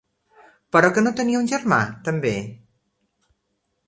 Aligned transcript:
Però 0.75 0.87
que 0.95 1.03
no 1.07 1.11
tenia 1.19 1.41
un 1.41 1.49
germà, 1.51 1.77
també? 2.07 2.33